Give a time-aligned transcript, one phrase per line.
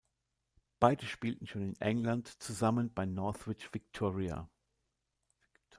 [0.79, 4.49] Beide spielten schon in England zusammen bei Northwich Victoria.